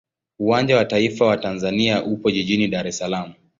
Uwanja 0.39 0.77
wa 0.77 0.85
taifa 0.85 1.25
wa 1.25 1.37
Tanzania 1.37 2.03
upo 2.03 2.31
jijini 2.31 2.67
Dar 2.67 2.87
es 2.87 2.97
Salaam. 2.97 3.33